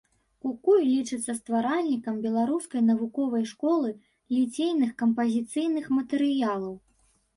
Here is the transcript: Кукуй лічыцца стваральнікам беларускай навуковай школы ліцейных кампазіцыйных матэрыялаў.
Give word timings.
Кукуй 0.45 0.79
лічыцца 0.91 1.31
стваральнікам 1.39 2.15
беларускай 2.25 2.81
навуковай 2.89 3.45
школы 3.53 3.89
ліцейных 4.39 4.91
кампазіцыйных 5.03 5.85
матэрыялаў. 5.99 6.73